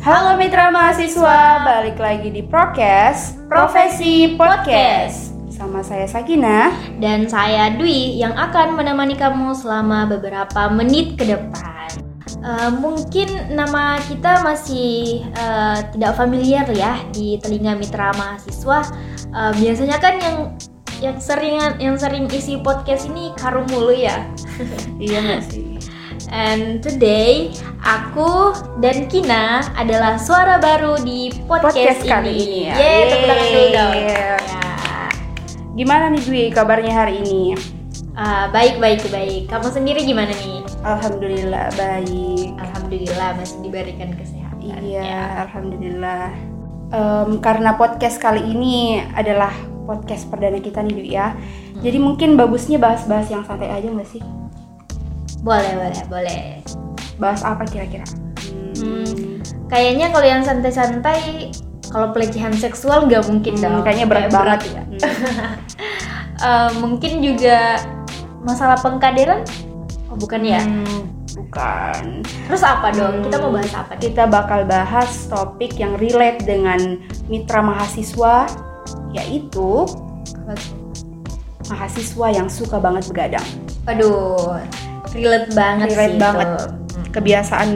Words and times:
Halo 0.00 0.40
mitra 0.40 0.72
mahasiswa, 0.72 1.60
balik 1.60 2.00
lagi 2.00 2.32
di 2.32 2.40
Prokes 2.40 3.36
Profesi 3.44 4.32
Podcast. 4.40 5.36
Sama 5.52 5.84
saya 5.84 6.08
Sakina. 6.08 6.72
Dan 6.96 7.28
saya 7.28 7.68
Dwi 7.76 8.16
yang 8.16 8.32
akan 8.32 8.80
menemani 8.80 9.12
kamu 9.12 9.52
selama 9.52 10.08
beberapa 10.08 10.72
menit 10.72 11.20
ke 11.20 11.28
depan. 11.28 11.92
Eh, 12.40 12.70
mungkin 12.80 13.28
nama 13.52 14.00
kita 14.08 14.40
masih 14.40 15.20
eh, 15.36 15.78
tidak 15.92 16.16
familiar 16.16 16.64
ya 16.72 16.96
di 17.12 17.36
telinga 17.44 17.76
mitra 17.76 18.08
mahasiswa. 18.16 18.88
Eh, 19.36 19.52
biasanya 19.60 20.00
kan 20.00 20.16
yang 20.16 20.56
yang 21.00 21.20
sering 21.20 21.60
yang 21.76 21.96
sering 22.00 22.24
isi 22.32 22.56
podcast 22.60 23.08
ini 23.12 23.32
karum 23.36 23.68
mulu 23.68 23.92
ya. 23.92 24.24
Iya 24.96 25.18
nggak 25.20 25.42
sih? 25.52 25.76
And 26.32 26.82
today 26.82 27.54
aku 27.84 28.56
dan 28.82 29.06
Kina 29.06 29.62
adalah 29.76 30.18
suara 30.18 30.58
baru 30.58 30.98
di 30.98 31.30
podcast, 31.46 31.76
Podcast 31.76 32.00
kali 32.02 32.32
ini 32.34 32.58
ya. 32.66 32.74
Yeay, 32.74 33.02
tepuk 33.12 33.26
tangan 33.28 33.46
dulu 33.46 33.66
dong. 33.70 33.94
Ya. 33.94 34.34
Gimana 35.76 36.04
nih 36.08 36.22
Dwi 36.24 36.44
kabarnya 36.50 36.92
hari 36.96 37.20
ini? 37.20 37.54
Ah, 38.16 38.48
baik 38.48 38.80
baik 38.80 39.04
baik. 39.12 39.52
Kamu 39.52 39.68
sendiri 39.68 40.02
gimana 40.08 40.32
nih? 40.32 40.64
Alhamdulillah 40.80 41.68
baik. 41.76 42.48
Alhamdulillah 42.56 43.28
masih 43.36 43.60
diberikan 43.60 44.16
kesehatan. 44.16 44.80
Iya, 44.80 45.00
ya. 45.04 45.22
alhamdulillah. 45.44 46.32
Em, 46.96 47.30
karena 47.44 47.76
podcast 47.76 48.16
kali 48.16 48.40
ini 48.40 49.04
adalah 49.12 49.52
podcast 49.86 50.26
perdana 50.26 50.58
kita 50.58 50.82
nih 50.82 50.92
Dwi 50.92 51.10
ya. 51.14 51.32
Jadi 51.80 51.96
mungkin 51.96 52.34
bagusnya 52.34 52.76
bahas-bahas 52.76 53.30
yang 53.30 53.46
santai 53.46 53.70
aja 53.70 53.86
nggak 53.86 54.10
sih? 54.10 54.20
Boleh 55.40 55.72
boleh 55.78 56.02
boleh. 56.10 56.40
Bahas 57.16 57.40
apa 57.40 57.62
kira-kira? 57.64 58.04
Hmm, 58.76 59.38
kayaknya 59.70 60.10
kalau 60.10 60.26
yang 60.26 60.42
santai-santai, 60.42 61.48
kalau 61.88 62.10
pelecehan 62.10 62.52
seksual 62.52 63.06
nggak 63.06 63.24
mungkin 63.24 63.54
Hmm, 63.56 63.62
dong. 63.62 63.86
kayaknya 63.86 64.06
berat 64.06 64.22
Kayak 64.26 64.34
banget 64.34 64.60
ya. 64.68 64.82
Eh, 66.36 66.70
mungkin 66.76 67.24
juga 67.24 67.80
masalah 68.44 68.76
pengkaderan? 68.76 69.40
Oh 70.12 70.20
bukan 70.20 70.44
ya? 70.44 70.60
Hmm, 70.60 71.08
bukan. 71.32 72.20
Terus 72.20 72.60
apa 72.60 72.92
dong? 72.92 73.18
Hmm. 73.18 73.24
Kita 73.24 73.36
mau 73.40 73.56
bahas 73.56 73.72
apa? 73.72 73.96
Kita 73.96 74.28
bakal 74.28 74.68
bahas 74.68 75.32
topik 75.32 75.80
yang 75.80 75.96
relate 75.96 76.44
dengan 76.44 77.00
mitra 77.32 77.64
mahasiswa 77.64 78.52
yaitu 79.12 79.84
mahasiswa 81.66 82.26
yang 82.30 82.48
suka 82.50 82.78
banget 82.78 83.06
begadang. 83.10 83.46
Aduh, 83.90 84.58
relate 85.14 85.50
banget 85.54 85.88
Relate 85.94 86.14
sih 86.14 86.20
banget. 86.20 86.46
itu. 86.46 86.64
Kebiasaan 87.12 87.68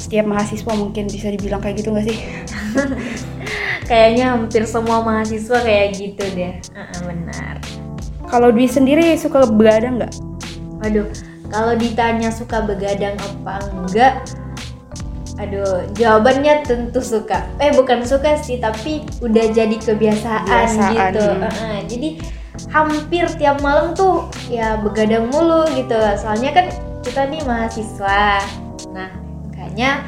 setiap 0.00 0.24
mahasiswa 0.24 0.72
mungkin 0.72 1.04
bisa 1.12 1.28
dibilang 1.28 1.60
kayak 1.60 1.84
gitu 1.84 1.92
nggak 1.92 2.06
sih? 2.08 2.18
Kayaknya 3.88 4.36
hampir 4.36 4.68
semua 4.68 5.00
mahasiswa 5.00 5.64
kayak 5.64 5.96
gitu 5.96 6.24
deh. 6.36 6.60
Heeh, 6.60 6.98
benar. 7.04 7.56
Kalau 8.28 8.52
Dwi 8.52 8.68
sendiri 8.68 9.16
suka 9.16 9.48
begadang 9.48 9.96
nggak? 9.96 10.12
Waduh, 10.84 11.08
kalau 11.48 11.72
ditanya 11.76 12.28
suka 12.28 12.60
begadang 12.64 13.16
apa 13.16 13.64
enggak? 13.72 14.20
Aduh, 15.38 15.86
jawabannya 15.94 16.66
tentu 16.66 16.98
suka. 16.98 17.46
Eh 17.58 17.70
bukan 17.70 18.02
suka 18.02 18.34
sih, 18.36 18.58
tapi 18.58 19.06
udah 19.18 19.44
jadi 19.48 19.76
kebiasaan, 19.78 20.44
Kebiasaan, 20.44 21.12
gitu. 21.14 21.24
hmm. 21.24 21.42
Heeh, 21.46 21.78
jadi 21.86 22.08
hampir 22.68 23.24
tiap 23.38 23.62
malam 23.62 23.94
tuh 23.94 24.26
ya 24.50 24.74
begadang 24.76 25.30
mulu 25.30 25.62
gitu. 25.72 25.94
Soalnya 26.18 26.50
kan 26.50 26.66
kita 27.00 27.30
nih 27.30 27.46
mahasiswa. 27.46 28.42
Nah, 28.90 29.14
makanya 29.46 30.02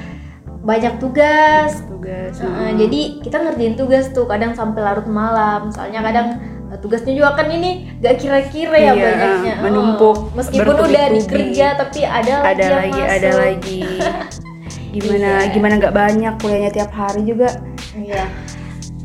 banyak 0.60 0.98
tugas. 0.98 1.78
Tugas. 1.86 2.34
Heeh, 2.36 2.70
jadi 2.76 3.00
kita 3.22 3.36
ngerjain 3.38 3.78
tugas 3.78 4.10
tuh 4.10 4.26
kadang 4.26 4.52
sampai 4.52 4.82
larut 4.82 5.06
malam. 5.06 5.70
Soalnya 5.70 6.02
kadang 6.02 6.26
eh, 6.68 6.78
tugasnya 6.82 7.14
juga 7.14 7.38
kan 7.38 7.46
ini 7.48 7.86
gak 8.02 8.18
kira-kira 8.18 8.74
ya 8.74 8.92
Iya, 8.92 9.04
banyaknya. 9.06 9.54
menumpuk, 9.62 10.16
Oh, 10.20 10.34
meskipun 10.34 10.74
udah 10.74 11.04
dikerja 11.08 11.78
tapi 11.78 12.02
ada 12.02 12.34
lagi 12.42 12.50
ada 12.50 12.66
lagi, 12.74 13.00
ada 13.00 13.30
lagi. 13.38 13.80
Gimana, 14.90 15.30
Iya. 15.40 15.50
gimana 15.50 15.74
nggak 15.76 15.94
banyak 15.94 16.34
kuliahnya 16.38 16.70
tiap 16.72 16.90
hari 16.90 17.22
juga? 17.22 17.48
Iya. 17.92 18.26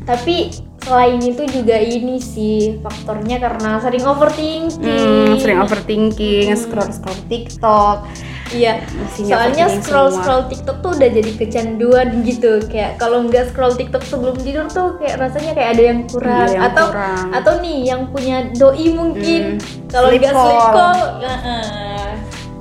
Tapi 0.02 0.50
selain 0.78 1.18
itu 1.18 1.42
juga 1.46 1.74
ini 1.76 2.18
sih 2.18 2.78
faktornya 2.78 3.38
karena 3.38 3.78
sering 3.78 4.02
overthinking. 4.02 4.78
Hmm, 4.78 5.34
sering 5.36 5.58
overthinking, 5.58 6.46
Hmm. 6.48 6.58
scroll 6.58 6.90
scroll 6.90 7.18
TikTok. 7.26 8.06
Iya. 8.48 8.78
Isinya 9.04 9.30
Soalnya 9.36 9.66
scroll 9.76 10.08
semua. 10.08 10.22
scroll 10.22 10.42
TikTok 10.46 10.76
tuh 10.78 10.90
udah 10.94 11.10
jadi 11.10 11.30
kecanduan 11.34 12.08
gitu. 12.22 12.62
Kayak 12.64 12.94
kalau 12.96 13.26
nggak 13.26 13.50
scroll 13.50 13.74
TikTok 13.74 14.02
sebelum 14.02 14.38
tidur 14.38 14.66
tuh 14.68 14.94
kayak 14.96 15.18
rasanya 15.18 15.50
kayak 15.52 15.70
ada 15.74 15.82
yang 15.84 16.00
kurang 16.06 16.46
Iya, 16.46 16.54
yang 16.54 16.62
atau 16.70 16.86
kurang. 16.88 17.26
atau 17.34 17.52
nih 17.58 17.78
yang 17.84 18.02
punya 18.06 18.36
doi 18.54 18.86
mungkin 18.88 19.58
Hmm, 19.58 19.90
kalau 19.90 20.08
nggak 20.08 20.30
sleep 20.30 20.62
call. 20.62 20.70
call. 20.72 20.98
nah, 21.18 22.10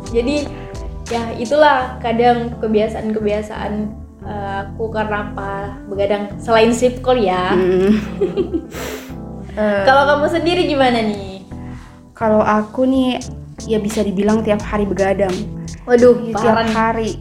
jadi 0.07 0.35
ya 1.07 1.33
itulah 1.37 1.97
kadang 2.01 2.57
kebiasaan-kebiasaan 2.59 3.73
eh, 4.25 4.55
aku 4.65 4.89
karena 4.89 5.29
apa 5.29 5.51
begadang 5.85 6.33
selain 6.41 6.73
sleep 6.73 7.01
call 7.01 7.21
ya. 7.21 7.53
Hmm. 7.53 7.91
Eh, 9.55 9.83
Kalau 9.87 10.03
kamu 10.03 10.27
sendiri 10.27 10.67
gimana 10.67 10.99
nih? 10.99 11.47
Kalau 12.11 12.43
aku 12.43 12.83
nih 12.83 13.23
ya 13.63 13.79
bisa 13.79 14.03
dibilang 14.03 14.43
tiap 14.43 14.59
hari 14.59 14.83
begadang. 14.83 15.31
Waduh, 15.87 16.27
Ya, 16.27 16.35
tiap 16.35 16.59
nih. 16.59 16.75
hari. 16.75 17.11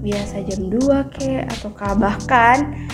Biasa 0.00 0.40
jam 0.48 0.72
2 0.72 1.12
kek 1.12 1.52
atau 1.52 1.68
bahkan 2.00 2.88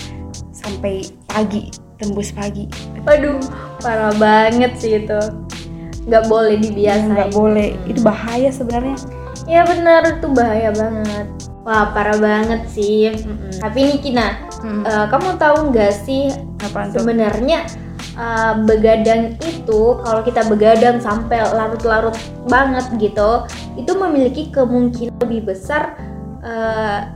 sampai 0.51 1.07
pagi, 1.31 1.71
tembus 1.95 2.35
pagi. 2.35 2.67
Waduh, 3.07 3.39
parah 3.79 4.11
banget 4.19 4.75
sih 4.83 4.99
itu. 4.99 5.21
Nggak 6.11 6.27
boleh 6.27 6.59
dibiasain. 6.59 7.15
Nggak 7.15 7.31
boleh. 7.39 7.71
Itu 7.87 8.03
bahaya 8.03 8.51
sebenarnya. 8.51 8.99
Ya 9.47 9.63
benar 9.63 10.03
itu 10.11 10.27
bahaya 10.35 10.75
banget. 10.75 11.27
Wah 11.63 11.91
parah 11.95 12.19
banget 12.19 12.67
sih. 12.71 13.15
Mm-mm. 13.15 13.63
Tapi 13.63 13.79
nih 13.91 13.99
Kina, 14.03 14.29
Hmm. 14.63 14.83
eh, 14.83 15.07
kamu 15.07 15.39
tahu 15.39 15.71
nggak 15.71 15.93
sih 15.95 16.35
sebenarnya 16.91 17.67
eh, 18.17 18.53
begadang 18.67 19.39
itu 19.45 19.81
kalau 20.03 20.21
kita 20.25 20.43
begadang 20.51 20.99
sampai 20.99 21.43
larut-larut 21.53 22.17
banget 22.51 22.87
gitu, 22.99 23.45
itu 23.79 23.93
memiliki 23.95 24.51
kemungkinan 24.51 25.15
lebih 25.23 25.55
besar 25.55 25.95
eh, 26.43 27.13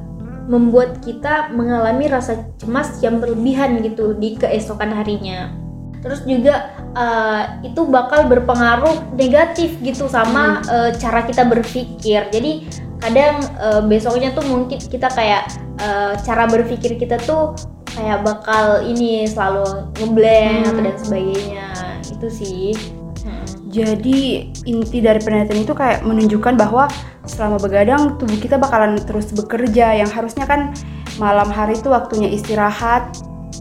membuat 0.50 0.98
kita 1.06 1.54
mengalami 1.54 2.10
rasa 2.10 2.42
cemas 2.58 2.98
yang 3.02 3.22
berlebihan 3.22 3.78
gitu 3.86 4.18
di 4.18 4.34
keesokan 4.34 4.90
harinya. 4.90 5.54
Terus 6.00 6.24
juga 6.24 6.72
eh, 6.96 7.42
itu 7.68 7.84
bakal 7.84 8.24
berpengaruh 8.26 9.14
negatif 9.16 9.76
gitu 9.84 10.08
sama 10.08 10.64
eh, 10.68 10.90
cara 10.96 11.24
kita 11.28 11.44
berpikir. 11.44 12.32
Jadi 12.32 12.66
kadang 13.00 13.40
eh, 13.60 13.82
besoknya 13.84 14.32
tuh 14.32 14.44
mungkin 14.48 14.80
kita 14.80 15.12
kayak 15.12 15.52
eh, 15.80 16.12
cara 16.24 16.48
berpikir 16.48 16.96
kita 16.96 17.20
tuh 17.24 17.52
kayak 17.90 18.22
bakal 18.22 18.80
ini 18.86 19.26
selalu 19.26 19.92
ngeblank 20.00 20.64
Hmm. 20.64 20.70
atau 20.72 20.82
dan 20.82 20.96
sebagainya. 20.96 21.68
Itu 22.06 22.26
sih. 22.32 22.72
Hmm. 23.20 23.44
Jadi 23.68 24.18
inti 24.64 24.98
dari 25.04 25.20
penelitian 25.20 25.68
itu 25.68 25.74
kayak 25.76 26.00
menunjukkan 26.02 26.56
bahwa 26.56 26.88
selama 27.28 27.60
begadang 27.60 28.16
tubuh 28.16 28.40
kita 28.40 28.56
bakalan 28.56 28.96
terus 29.04 29.30
bekerja 29.36 30.00
yang 30.00 30.08
harusnya 30.08 30.48
kan 30.48 30.72
malam 31.20 31.52
hari 31.52 31.76
itu 31.76 31.92
waktunya 31.92 32.32
istirahat 32.32 33.12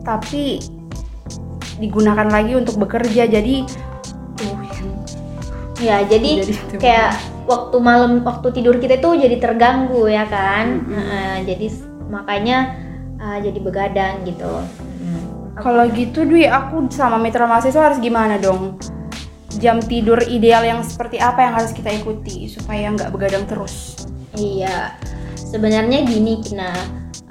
tapi 0.08 0.64
digunakan 1.80 2.28
lagi 2.28 2.54
untuk 2.54 2.76
bekerja 2.78 3.26
jadi 3.26 3.64
yang 4.38 4.60
Ya, 5.80 6.04
jadi, 6.04 6.44
Jadi 6.44 6.54
itu. 6.60 6.76
kayak 6.76 7.16
waktu 7.48 7.78
malam 7.80 8.20
waktu 8.22 8.52
tidur 8.52 8.76
kita 8.78 9.00
itu 9.00 9.16
jadi 9.16 9.40
terganggu 9.40 10.12
ya 10.12 10.28
kan. 10.28 10.84
Mm-mm. 10.84 10.92
Heeh, 10.92 11.36
jadi 11.48 11.66
s- 11.72 11.88
makanya 12.12 12.76
uh, 13.16 13.40
jadi 13.40 13.60
begadang 13.60 14.28
gitu. 14.28 14.60
kalau 15.56 15.88
gitu 15.88 16.24
Dwi 16.24 16.48
aku 16.48 16.88
sama 16.88 17.16
mitra 17.16 17.44
mahasiswa 17.44 17.92
harus 17.92 18.00
gimana 18.00 18.40
dong 18.40 18.80
jam 19.56 19.84
tidur 19.84 20.16
ideal 20.24 20.64
yang 20.64 20.80
seperti 20.80 21.20
apa 21.20 21.44
yang 21.44 21.54
harus 21.54 21.72
kita 21.72 21.92
ikuti 21.92 22.48
supaya 22.48 22.88
nggak 22.90 23.12
begadang 23.12 23.44
terus 23.44 24.08
Iya, 24.32 24.96
sebenarnya 25.36 26.08
gini 26.08 26.40
Kina, 26.40 26.72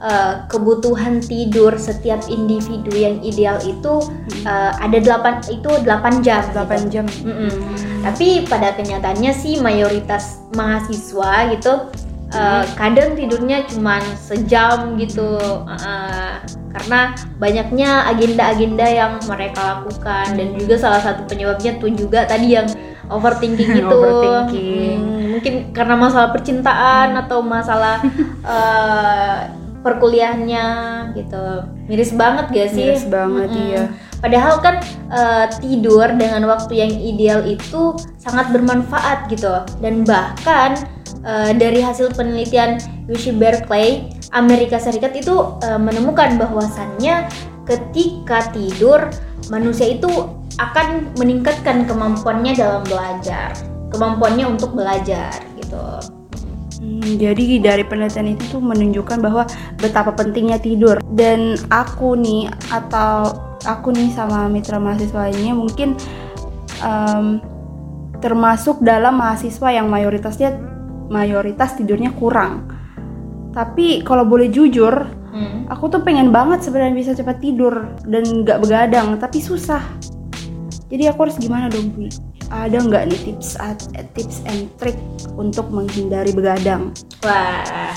eh, 0.03 0.35
kebutuhan 0.47 1.19
tidur 1.23 1.75
setiap 1.77 2.23
individu 2.31 2.95
yang 2.95 3.19
ideal 3.23 3.59
itu 3.63 4.03
eh, 4.47 4.73
ada 4.79 4.99
8 4.99 5.51
itu 5.51 5.71
8 5.83 6.25
jam. 6.27 6.43
8 6.55 6.89
gitu. 6.89 7.03
jam 7.03 7.07
Mm-mm. 7.27 7.53
Tapi 8.03 8.47
pada 8.47 8.73
kenyataannya 8.79 9.33
sih 9.35 9.59
mayoritas 9.59 10.43
mahasiswa 10.55 11.53
gitu 11.55 11.91
eh, 12.33 12.65
kadang 12.79 13.19
tidurnya 13.19 13.67
cuma 13.69 14.01
sejam 14.17 14.97
gitu 15.01 15.39
eh, 15.67 16.35
karena 16.69 17.17
banyaknya 17.43 18.07
agenda-agenda 18.07 18.87
yang 18.87 19.13
mereka 19.27 19.83
lakukan 19.83 20.37
dan 20.37 20.49
juga 20.55 20.79
salah 20.79 21.01
satu 21.03 21.27
penyebabnya 21.27 21.81
tuh 21.81 21.91
juga 21.91 22.29
tadi 22.29 22.55
yang 22.55 22.69
overthinking 23.09 23.73
gitu 23.73 23.89
Overthinking. 23.89 25.01
Hmm, 25.01 25.27
mungkin 25.33 25.55
karena 25.73 25.95
masalah 25.97 26.31
percintaan 26.31 27.17
atau 27.17 27.41
masalah 27.41 28.05
eh, 28.45 29.37
perkuliahannya 29.83 30.67
gitu. 31.15 31.45
Miris 31.87 32.13
banget 32.15 32.47
gak 32.51 32.69
sih? 32.75 32.87
Miris 32.91 33.07
banget, 33.07 33.49
Mm-mm. 33.51 33.67
iya. 33.71 33.85
padahal 34.19 34.59
kan 34.59 34.83
eh, 35.11 35.47
tidur 35.63 36.07
dengan 36.19 36.43
waktu 36.51 36.73
yang 36.75 36.93
ideal 36.93 37.41
itu 37.47 37.95
sangat 38.19 38.51
bermanfaat 38.51 39.31
gitu. 39.31 39.63
Dan 39.79 40.03
bahkan 40.03 40.77
eh, 41.23 41.53
dari 41.55 41.79
hasil 41.81 42.13
penelitian 42.15 42.83
UC 43.07 43.39
Berkeley 43.39 44.11
Amerika 44.35 44.77
Serikat 44.83 45.15
itu 45.15 45.57
eh, 45.65 45.81
menemukan 45.81 46.37
bahwasannya 46.37 47.31
ketika 47.65 48.51
tidur 48.51 49.09
manusia 49.53 49.95
itu 49.95 50.11
akan 50.59 51.15
meningkatkan 51.17 51.87
kemampuannya 51.87 52.53
dalam 52.59 52.83
belajar. 52.83 53.55
Kemampuannya 53.89 54.45
untuk 54.45 54.77
belajar 54.77 55.33
gitu 55.57 56.18
Hmm, 56.79 57.19
jadi 57.19 57.59
dari 57.59 57.83
penelitian 57.83 58.39
itu 58.39 58.55
tuh 58.55 58.63
menunjukkan 58.63 59.19
bahwa 59.19 59.43
betapa 59.83 60.15
pentingnya 60.15 60.63
tidur 60.63 61.03
dan 61.19 61.59
aku 61.75 62.15
nih 62.15 62.47
atau 62.71 63.35
aku 63.67 63.91
nih 63.91 64.15
sama 64.15 64.47
mitra 64.47 64.79
mahasiswa 64.79 65.27
lainnya 65.27 65.59
mungkin 65.59 65.99
em, 66.79 67.43
termasuk 68.23 68.79
dalam 68.79 69.19
mahasiswa 69.19 69.75
yang 69.75 69.91
mayoritasnya 69.91 70.55
mayoritas 71.11 71.75
tidurnya 71.75 72.15
kurang. 72.15 72.71
Tapi 73.51 74.07
kalau 74.07 74.23
boleh 74.23 74.47
jujur, 74.47 75.19
Hmm. 75.29 75.69
aku 75.69 75.93
tuh 75.93 76.01
pengen 76.01 76.33
banget 76.33 76.65
sebenarnya 76.65 76.95
bisa 76.97 77.13
cepat 77.13 77.37
tidur 77.43 77.93
dan 78.09 78.25
nggak 78.25 78.65
begadang, 78.65 79.21
tapi 79.21 79.45
susah. 79.45 79.85
Jadi 80.89 81.05
aku 81.05 81.29
harus 81.29 81.37
gimana 81.37 81.69
dong, 81.69 81.93
Bu? 81.93 82.09
Ada 82.49 82.81
nggak 82.81 83.05
nih 83.13 83.21
tips 83.29 83.61
at- 83.61 83.93
tips 84.17 84.41
and 84.49 84.73
trick 84.81 84.97
untuk 85.37 85.69
menghindari 85.69 86.33
begadang? 86.33 86.97
Wah, 87.21 87.93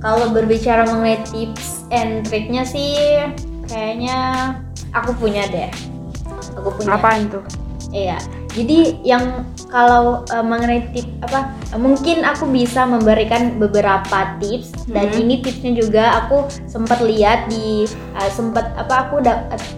kalau 0.00 0.32
berbicara 0.32 0.88
mengenai 0.88 1.20
tips 1.28 1.84
and 1.92 2.24
triknya 2.24 2.64
sih, 2.64 2.96
kayaknya 3.68 4.16
aku 4.96 5.12
punya 5.20 5.44
deh. 5.52 5.68
Aku 6.56 6.72
punya. 6.80 6.96
Apaan 6.96 7.28
tuh? 7.28 7.44
Iya. 7.92 8.16
Jadi 8.50 8.78
yang 9.02 9.46
kalau 9.66 10.26
eh, 10.26 10.42
mengenai 10.42 10.90
tip 10.90 11.06
apa, 11.22 11.54
mungkin 11.76 12.22
aku 12.22 12.44
bisa 12.44 12.82
memberikan 12.82 13.54
beberapa 13.56 14.34
tips 14.36 14.90
dan 14.90 15.06
Hmm. 15.06 15.20
ini 15.20 15.38
tipsnya 15.38 15.72
juga 15.72 16.04
aku 16.18 16.36
sempat 16.66 16.98
lihat 17.00 17.46
di 17.46 17.86
eh, 17.86 18.30
sempat 18.30 18.74
apa 18.74 19.06
aku 19.06 19.22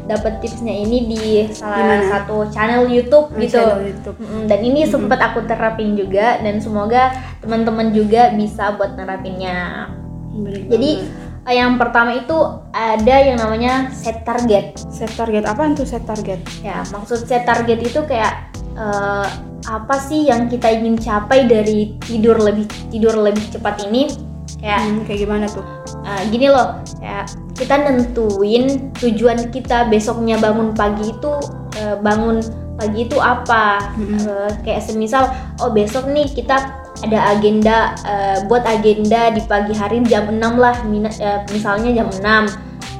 dapat 0.02 0.32
tipsnya 0.40 0.72
ini 0.72 0.98
di 1.06 1.22
salah 1.50 1.76
Di 1.76 1.84
mana? 1.84 2.04
satu 2.08 2.48
channel 2.48 2.88
YouTube 2.88 3.28
gitu. 3.36 3.60
Channel 3.60 3.84
YouTube. 3.84 4.16
Mm, 4.18 4.44
dan 4.46 4.60
ini 4.62 4.80
sempat 4.84 5.20
aku 5.20 5.44
terapin 5.44 5.92
juga 5.92 6.40
dan 6.40 6.56
semoga 6.56 7.12
teman-teman 7.38 7.92
juga 7.92 8.32
bisa 8.32 8.72
buat 8.72 8.96
nerapinnya. 8.96 9.92
Bener 10.32 10.64
Jadi 10.66 10.90
banget. 11.04 11.44
eh, 11.44 11.54
yang 11.54 11.76
pertama 11.76 12.10
itu 12.14 12.38
ada 12.72 13.16
yang 13.20 13.36
namanya 13.36 13.92
set 13.92 14.24
target. 14.24 14.80
set 14.88 15.12
target 15.12 15.44
apaan 15.44 15.76
tuh 15.76 15.84
set 15.84 16.00
target? 16.02 16.40
Ya, 16.60 16.80
maksud 16.88 17.22
set 17.22 17.44
target 17.44 17.76
itu 17.78 18.00
kayak 18.02 18.48
eh, 18.74 19.26
apa 19.62 19.94
sih 19.96 20.26
yang 20.26 20.50
kita 20.50 20.66
ingin 20.68 20.98
capai 20.98 21.46
dari 21.46 21.94
tidur 22.02 22.34
lebih 22.36 22.66
tidur 22.90 23.14
lebih 23.14 23.42
cepat 23.50 23.86
ini? 23.86 24.10
Kayak 24.58 24.80
Hmm, 24.84 24.98
kayak 25.06 25.20
gimana 25.22 25.46
tuh? 25.46 25.64
eh, 26.02 26.22
gini 26.30 26.46
loh, 26.46 26.78
kayak 26.98 27.26
kita 27.54 27.74
nentuin 27.78 28.90
tujuan 28.98 29.50
kita 29.50 29.86
besoknya 29.86 30.38
bangun 30.38 30.74
pagi 30.74 31.10
itu 31.10 31.32
eh, 31.78 31.94
bangun 31.98 32.42
pagi 32.74 33.06
itu 33.06 33.18
apa? 33.18 33.94
Mm-mm. 33.94 34.18
Eh, 34.22 34.50
kayak 34.62 34.82
semisal 34.82 35.30
oh 35.58 35.70
besok 35.70 36.10
nih 36.10 36.26
kita 36.26 36.58
ada 37.02 37.18
agenda 37.34 37.94
eh, 38.02 38.38
buat 38.46 38.62
agenda 38.62 39.30
di 39.30 39.42
pagi 39.46 39.74
hari 39.74 40.02
jam 40.06 40.30
6 40.30 40.58
lah 40.58 40.74
mina- 40.86 41.14
eh, 41.14 41.42
misalnya 41.50 41.90
jam 41.94 42.08
6 42.10 42.50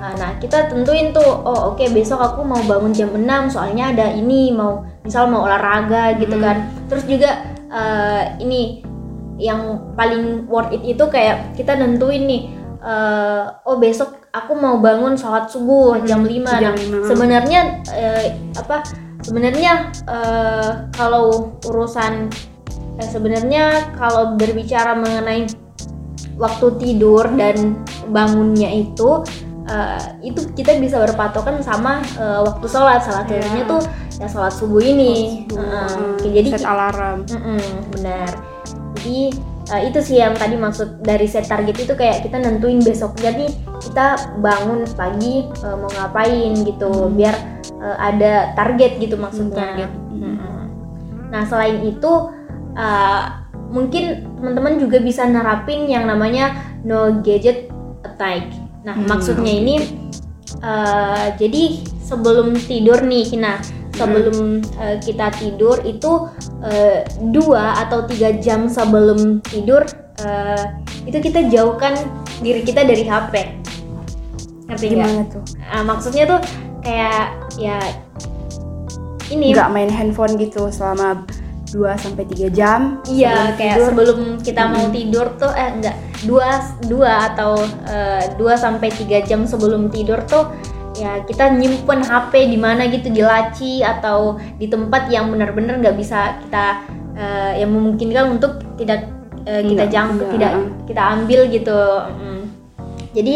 Nah, 0.02 0.18
nah, 0.18 0.34
kita 0.36 0.66
tentuin 0.66 1.14
tuh, 1.14 1.22
oh 1.22 1.70
oke 1.70 1.86
besok 1.94 2.18
aku 2.18 2.42
mau 2.42 2.58
bangun 2.58 2.90
jam 2.90 3.14
6 3.14 3.22
soalnya 3.48 3.94
ada 3.94 4.10
ini 4.10 4.50
mau 4.50 4.82
misal 5.00 5.30
mau 5.30 5.46
olahraga 5.46 6.18
gitu 6.18 6.34
Hmm. 6.34 6.42
kan. 6.42 6.56
Terus 6.90 7.06
juga 7.06 7.30
eh, 7.70 8.22
ini 8.42 8.82
yang 9.38 9.94
paling 9.94 10.44
worth 10.44 10.74
it 10.74 10.82
itu 10.82 11.06
kayak 11.06 11.54
kita 11.54 11.72
nentuin 11.72 12.26
nih 12.26 12.42
eh, 12.82 13.42
oh 13.62 13.78
besok 13.78 14.26
aku 14.28 14.52
mau 14.52 14.76
bangun 14.76 15.14
sholat 15.14 15.46
subuh 15.46 15.96
Hmm, 15.96 16.04
jam 16.04 16.20
5. 16.26 16.50
jam 16.58 16.74
Nah, 16.74 17.06
5. 17.06 17.06
sebenarnya 17.06 17.60
eh, 17.94 18.26
apa 18.58 18.82
sebenarnya 19.22 19.72
eh, 20.04 20.70
kalau 20.90 21.54
urusan 21.62 22.26
eh, 22.98 23.06
sebenarnya 23.06 23.94
kalau 23.94 24.34
berbicara 24.34 24.98
mengenai 24.98 25.46
waktu 26.34 26.66
tidur 26.76 27.28
dan 27.32 27.78
bangunnya 28.08 28.66
itu 28.68 29.22
eh, 29.66 30.02
itu 30.22 30.40
kita 30.54 30.78
bisa 30.78 30.98
berpatokan 31.02 31.62
sama 31.62 32.02
eh, 32.16 32.40
waktu 32.42 32.66
sholat 32.66 33.02
salah 33.02 33.24
Iya. 33.26 33.42
satunya 33.42 33.62
tuh 33.66 33.82
ya 34.18 34.26
sholat 34.28 34.52
subuh 34.52 34.82
ini. 34.82 35.46
Hmm, 35.50 36.16
Oke, 36.18 36.28
jadi 36.30 36.48
set 36.54 36.66
alarm. 36.66 37.26
Mm-mm, 37.26 37.62
benar. 37.96 38.30
Jadi 38.96 39.34
uh, 39.66 39.82
itu 39.82 39.98
sih 39.98 40.16
yang 40.22 40.34
tadi 40.38 40.54
maksud 40.54 41.02
dari 41.02 41.26
set 41.26 41.50
target 41.50 41.74
itu 41.74 41.94
kayak 41.94 42.22
kita 42.22 42.38
nentuin 42.38 42.78
besok 42.78 43.18
jadi 43.18 43.50
kita 43.82 44.38
bangun 44.38 44.86
pagi 44.94 45.46
uh, 45.66 45.74
mau 45.74 45.90
ngapain 45.90 46.54
gitu 46.62 46.86
Hmm. 46.86 47.18
biar 47.18 47.34
uh, 47.82 47.96
ada 47.98 48.54
target 48.54 49.02
gitu 49.02 49.18
maksudnya. 49.18 49.74
target. 49.74 49.90
Mm-mm. 50.14 50.70
Nah 51.34 51.42
selain 51.48 51.82
itu 51.82 52.12
uh, 52.78 53.22
mungkin 53.72 54.28
teman-teman 54.38 54.76
juga 54.78 55.00
bisa 55.00 55.24
nerapin 55.26 55.88
yang 55.88 56.06
namanya 56.06 56.52
no 56.84 57.18
gadget 57.24 57.72
at 58.06 58.14
night. 58.20 58.46
Nah 58.82 58.94
Hmm, 58.98 59.06
maksudnya 59.06 59.52
ini 59.62 59.76
uh, 60.62 61.34
jadi 61.38 61.82
sebelum 62.02 62.54
tidur 62.66 62.98
nih, 63.06 63.38
nah 63.38 63.62
sebelum 63.94 64.58
uh, 64.78 64.96
kita 64.98 65.30
tidur 65.38 65.78
itu 65.86 66.26
uh, 66.66 66.98
dua 67.30 67.78
atau 67.86 68.02
tiga 68.10 68.34
jam 68.42 68.66
sebelum 68.66 69.38
tidur 69.46 69.86
uh, 70.26 70.64
itu 71.06 71.18
kita 71.22 71.46
jauhkan 71.46 71.94
diri 72.42 72.66
kita 72.66 72.82
dari 72.82 73.06
HP. 73.06 73.34
Ngerti 74.66 74.86
nggak? 74.92 75.08
Gimana 75.08 75.22
tuh? 75.30 75.42
Nah, 75.62 75.82
maksudnya 75.86 76.24
tuh 76.26 76.40
kayak 76.82 77.26
ya 77.58 77.78
ini 79.30 79.54
Nggak 79.54 79.70
main 79.72 79.88
handphone 79.88 80.36
gitu 80.36 80.68
selama 80.68 81.24
2 81.72 81.96
sampai 81.96 82.28
3 82.28 82.52
jam. 82.52 83.00
Iya, 83.08 83.56
kayak 83.56 83.76
tidur. 83.80 83.86
sebelum 83.88 84.18
kita 84.44 84.62
mau 84.68 84.84
Mm-mm. 84.90 84.96
tidur 84.96 85.26
tuh 85.40 85.52
eh 85.56 85.70
enggak 85.72 85.96
dua 86.22 86.62
dua 86.86 87.34
atau 87.34 87.58
eh, 87.86 88.32
dua 88.38 88.54
sampai 88.54 88.90
tiga 88.94 89.22
jam 89.26 89.44
sebelum 89.46 89.90
tidur 89.90 90.22
tuh 90.26 90.50
ya 90.96 91.24
kita 91.24 91.56
nyimpen 91.56 92.04
HP 92.04 92.52
di 92.52 92.58
mana 92.60 92.84
gitu 92.86 93.08
di 93.08 93.24
laci 93.24 93.80
atau 93.80 94.36
di 94.60 94.68
tempat 94.68 95.08
yang 95.08 95.32
benar-benar 95.32 95.80
nggak 95.80 95.96
bisa 95.96 96.36
kita 96.46 96.66
eh, 97.16 97.52
yang 97.64 97.72
memungkinkan 97.72 98.38
untuk 98.38 98.60
tidak 98.76 99.08
eh, 99.48 99.64
kita 99.64 99.88
jangkau 99.88 100.28
tidak 100.36 100.52
uh. 100.52 100.68
kita 100.86 101.02
ambil 101.02 101.40
gitu. 101.48 101.80
Mm. 102.12 102.42
Jadi 103.12 103.34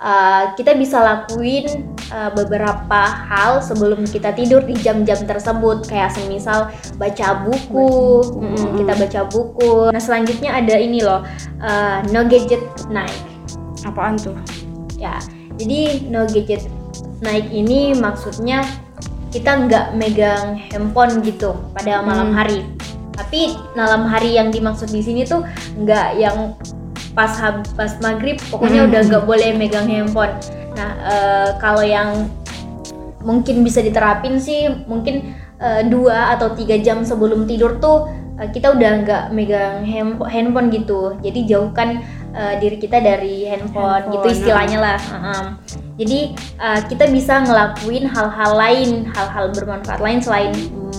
eh, 0.00 0.42
kita 0.54 0.76
bisa 0.76 1.00
lakuin 1.00 1.66
eh, 2.10 2.30
beberapa 2.32 3.00
hal 3.26 3.58
sebelum 3.60 4.02
kita 4.04 4.30
tidur 4.32 4.60
di 4.60 4.74
jam-jam 4.76 5.18
tersebut 5.20 5.86
kayak 5.86 6.10
semisal 6.10 6.68
baca 6.94 7.28
buku, 7.42 7.90
Baca 8.20 8.36
mm, 8.36 8.54
mm. 8.56 8.72
kita 8.76 8.92
baca 8.96 9.20
buku. 9.26 9.72
Nah 9.88 10.02
selanjutnya 10.02 10.50
ada 10.52 10.74
ini 10.74 11.00
loh 11.00 11.22
eh, 11.58 11.98
no 12.08 12.20
gadget 12.24 12.60
night 12.86 13.14
Apaan 13.82 14.14
tuh? 14.14 14.36
ya. 14.94 15.16
Jadi 15.56 16.08
no 16.08 16.24
gadget 16.26 16.64
night 17.20 17.48
ini 17.48 17.92
maksudnya 17.94 18.64
kita 19.30 19.62
nggak 19.62 19.86
megang 19.94 20.58
handphone 20.68 21.22
gitu 21.22 21.54
pada 21.72 22.02
malam 22.02 22.32
Hmm. 22.32 22.36
hari. 22.36 22.60
Tapi 23.14 23.52
malam 23.72 24.04
hari 24.04 24.34
yang 24.34 24.48
dimaksud 24.48 24.88
di 24.88 25.00
sini 25.00 25.22
tuh 25.22 25.44
nggak 25.76 26.16
yang 26.16 26.56
pas 27.12 27.30
hab- 27.36 27.66
pas 27.74 27.94
maghrib 28.00 28.40
pokoknya 28.48 28.82
Hmm. 28.82 28.88
udah 28.90 29.00
nggak 29.06 29.24
boleh 29.24 29.50
megang 29.54 29.86
handphone. 29.86 30.32
Nah 30.80 30.90
eh, 31.04 31.48
kalau 31.60 31.84
yang 31.84 32.24
mungkin 33.20 33.60
bisa 33.60 33.84
diterapin 33.84 34.40
sih 34.40 34.64
mungkin 34.88 35.36
eh, 35.60 35.84
dua 35.86 36.32
atau 36.32 36.56
tiga 36.56 36.80
jam 36.80 37.04
sebelum 37.04 37.44
tidur 37.44 37.76
tuh 37.76 38.08
eh, 38.40 38.48
kita 38.48 38.72
udah 38.72 38.90
nggak 39.04 39.24
megang 39.30 39.84
handpho- 39.84 40.24
handphone 40.24 40.72
gitu. 40.72 41.20
Jadi 41.20 41.44
jauhkan 41.44 42.00
eh, 42.32 42.54
diri 42.56 42.80
kita 42.80 42.96
dari 42.96 43.44
handphone, 43.44 44.08
gitu 44.08 44.24
Handphone, 44.24 44.32
istilahnya 44.32 44.78
lah. 44.80 44.96
Heeh. 44.98 45.42
Jadi 46.00 46.18
eh, 46.56 46.80
kita 46.88 47.04
bisa 47.12 47.44
ngelakuin 47.44 48.08
hal-hal 48.08 48.52
lain, 48.56 48.90
hal-hal 49.12 49.52
bermanfaat 49.52 50.00
lain 50.00 50.18
selain 50.24 50.52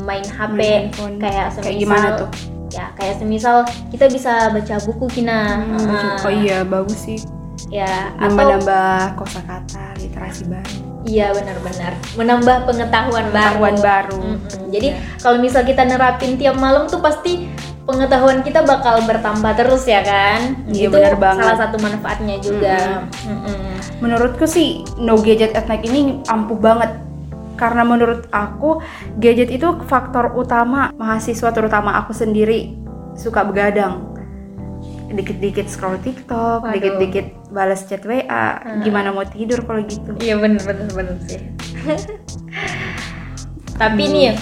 main 0.05 0.21
HP 0.21 0.53
Main 0.53 0.69
handphone. 0.93 1.15
kayak 1.17 1.47
Kayak 1.49 1.53
semisal 1.57 1.81
gimana 1.81 2.07
tuh? 2.21 2.29
ya 2.71 2.87
kayak 2.95 3.19
semisal 3.19 3.67
kita 3.91 4.07
bisa 4.07 4.47
baca 4.47 4.79
buku 4.87 5.05
kina 5.11 5.59
Hmm, 5.59 5.75
Heeh. 5.91 6.15
oh 6.23 6.31
iya 6.31 6.57
bagus 6.63 7.03
sih. 7.03 7.19
Ya 7.69 8.15
Nambah-nambah 8.17 9.19
kosakata, 9.19 9.93
literasi 9.99 10.47
baru. 10.49 10.91
Iya 11.01 11.33
benar-benar 11.33 11.97
menambah 12.13 12.69
pengetahuan, 12.69 13.33
pengetahuan 13.33 13.75
baru. 13.77 13.81
baru. 13.81 14.21
Mm-mm. 14.37 14.69
Jadi 14.69 14.89
kalau 15.17 15.37
misal 15.41 15.65
kita 15.65 15.81
nerapin 15.81 16.37
tiap 16.37 16.61
malam 16.61 16.85
tuh 16.85 17.01
pasti 17.01 17.49
pengetahuan 17.89 18.45
kita 18.45 18.61
bakal 18.61 19.01
bertambah 19.09 19.51
terus 19.57 19.89
ya 19.89 20.05
kan? 20.05 20.61
Iya, 20.69 20.93
benar 20.93 21.17
banget. 21.17 21.41
salah 21.41 21.57
satu 21.57 21.77
manfaatnya 21.81 22.37
juga. 22.37 23.09
Mm-mm. 23.25 23.81
Menurutku 23.97 24.45
sih 24.45 24.85
no 25.01 25.17
gadget 25.17 25.57
at 25.57 25.65
night 25.65 25.81
ini 25.85 26.21
ampuh 26.29 26.57
banget. 26.57 26.93
Karena 27.57 27.85
menurut 27.85 28.25
aku 28.33 28.81
gadget 29.21 29.53
itu 29.53 29.69
faktor 29.85 30.33
utama 30.33 30.93
mahasiswa 30.97 31.49
terutama 31.53 31.97
aku 31.97 32.13
sendiri 32.13 32.73
suka 33.17 33.41
begadang. 33.45 34.10
Dikit-dikit 35.11 35.67
scroll 35.67 35.99
TikTok, 35.99 36.63
Waduh. 36.63 36.73
dikit-dikit 36.73 37.25
balas 37.51 37.83
chat 37.83 38.01
WA. 38.03 38.59
Gimana 38.79 39.11
mau 39.11 39.27
tidur 39.27 39.61
kalau 39.63 39.83
gitu? 39.83 40.15
Iya 40.17 40.39
benar-benar 40.39 40.87
benar 40.95 41.17
sih. 41.27 41.41
Tapi 43.75 44.03
nih, 44.07 44.33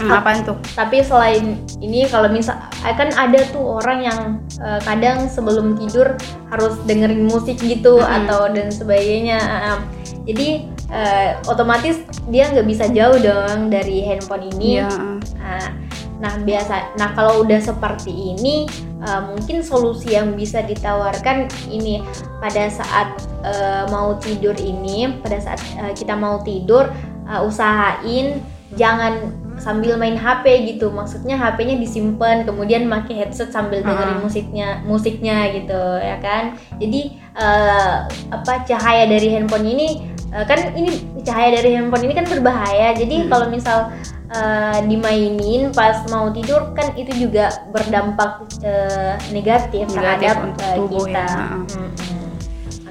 Hmm, 0.00 0.16
apaan 0.16 0.40
tuh? 0.48 0.56
tapi 0.72 1.04
selain 1.04 1.60
ini 1.76 2.08
kalau 2.08 2.32
misal 2.32 2.56
kan 2.80 3.12
ada 3.12 3.44
tuh 3.52 3.84
orang 3.84 4.00
yang 4.00 4.20
eh, 4.56 4.80
kadang 4.80 5.28
sebelum 5.28 5.76
tidur 5.76 6.16
harus 6.48 6.72
dengerin 6.88 7.28
musik 7.28 7.60
gitu 7.60 8.00
Mm-mm. 8.00 8.24
atau 8.24 8.48
dan 8.48 8.72
sebagainya 8.72 9.36
ah. 9.36 9.78
jadi 10.24 10.64
eh, 10.88 11.36
otomatis 11.44 12.00
dia 12.32 12.48
nggak 12.48 12.64
bisa 12.64 12.88
jauh 12.88 13.20
dong 13.20 13.68
dari 13.68 14.00
handphone 14.00 14.48
ini 14.56 14.80
Iya. 14.80 14.88
Nah, 15.36 15.68
nah 16.16 16.32
biasa 16.40 16.96
nah 16.96 17.12
kalau 17.12 17.44
udah 17.44 17.60
seperti 17.60 18.08
ini 18.32 18.64
eh, 19.00 19.20
mungkin 19.26 19.60
solusi 19.60 20.12
yang 20.12 20.32
bisa 20.34 20.60
ditawarkan 20.60 21.48
ini 21.68 22.00
pada 22.38 22.68
saat 22.68 23.08
eh, 23.42 23.84
mau 23.88 24.16
tidur 24.16 24.54
ini 24.54 25.20
pada 25.20 25.38
saat 25.38 25.60
eh, 25.76 25.92
kita 25.92 26.14
mau 26.14 26.40
tidur 26.40 26.88
eh, 27.24 27.40
usahain 27.40 28.40
jangan 28.74 29.34
sambil 29.60 30.00
main 30.00 30.16
HP 30.16 30.46
gitu 30.72 30.88
maksudnya 30.88 31.36
HP-nya 31.36 31.76
disimpan 31.76 32.48
kemudian 32.48 32.88
pakai 32.88 33.12
headset 33.18 33.52
sambil 33.52 33.84
dengerin 33.84 34.16
Ah. 34.16 34.22
musiknya 34.24 34.68
musiknya 34.88 35.52
gitu 35.52 35.82
ya 36.00 36.16
kan 36.16 36.56
jadi 36.80 37.00
eh, 37.36 37.94
apa 38.30 38.64
cahaya 38.64 39.04
dari 39.04 39.28
handphone 39.28 39.68
ini 39.68 39.88
eh, 40.32 40.44
kan 40.48 40.72
ini 40.72 40.96
cahaya 41.20 41.60
dari 41.60 41.76
handphone 41.76 42.08
ini 42.08 42.14
kan 42.14 42.24
berbahaya 42.24 42.96
jadi 42.96 43.26
Hmm. 43.26 43.28
kalau 43.28 43.46
misal 43.52 43.92
eh, 44.30 44.78
dimainin 44.86 45.74
pas 45.74 46.02
mau 46.08 46.30
tidur 46.30 46.70
kan 46.72 46.94
itu 46.94 47.28
juga 47.28 47.50
berdampak 47.74 48.46
eh, 48.62 49.14
negatif, 49.34 49.90
Negatif 49.90 49.94
terhadap 49.94 50.36
untuk 50.46 50.66
eh, 50.66 50.76
tubuh 50.78 51.04
kita. 51.06 51.26
ya. 51.26 51.46
Mm-mm. 51.58 51.88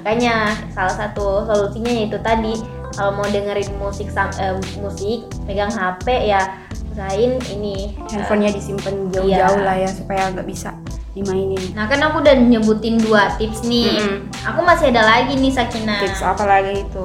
Makanya 0.00 0.34
salah 0.72 0.94
satu 0.96 1.44
solusinya 1.44 1.92
yaitu 1.92 2.16
tadi 2.20 2.56
kalau 2.96 3.16
mau 3.16 3.26
dengerin 3.28 3.68
musik 3.80 4.08
eh, 4.12 4.56
musik 4.80 5.24
pegang 5.48 5.72
HP 5.72 6.28
ya 6.28 6.56
usahain 6.92 7.38
ini 7.52 7.94
eh, 7.96 8.12
Handphonenya 8.12 8.52
disimpan 8.56 9.08
jauh-jauh 9.12 9.60
lah 9.64 9.76
ya 9.78 9.88
supaya 9.88 10.28
nggak 10.32 10.48
bisa 10.48 10.74
dimainin. 11.10 11.60
Nah 11.74 11.90
kan 11.90 11.98
aku 12.06 12.22
udah 12.22 12.34
nyebutin 12.38 13.00
dua 13.02 13.34
tips 13.40 13.66
nih. 13.66 13.98
Mm-mm. 13.98 14.30
Aku 14.46 14.60
masih 14.62 14.94
ada 14.94 15.02
lagi 15.04 15.34
nih 15.36 15.52
Sakina. 15.52 15.98
Tips 16.04 16.22
apa 16.22 16.44
lagi 16.46 16.86
itu? 16.86 17.04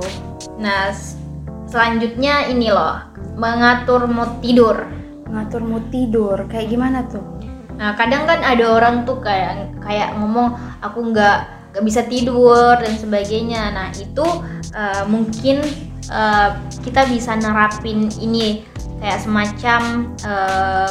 Nah 0.61 0.93
selanjutnya 1.67 2.47
ini 2.47 2.69
loh 2.71 3.14
mengatur 3.35 4.07
mood 4.07 4.39
tidur. 4.39 4.87
Ngatur 5.29 5.61
mood 5.63 5.85
tidur 5.91 6.47
kayak 6.47 6.71
gimana 6.71 7.05
tuh? 7.07 7.23
Nah 7.75 7.93
kadang 7.99 8.23
kan 8.23 8.39
ada 8.41 8.65
orang 8.71 9.03
tuh 9.03 9.19
kayak 9.19 9.75
kayak 9.83 10.15
ngomong 10.15 10.55
aku 10.79 11.11
nggak 11.11 11.69
nggak 11.75 11.83
bisa 11.83 12.01
tidur 12.07 12.79
dan 12.79 12.95
sebagainya. 12.95 13.75
Nah 13.75 13.91
itu 13.91 14.25
eh, 14.71 15.03
mungkin 15.11 15.59
eh, 16.07 16.49
kita 16.87 17.03
bisa 17.11 17.35
nerapin 17.35 18.07
ini 18.23 18.63
kayak 19.03 19.19
semacam 19.19 19.81
eh, 20.23 20.89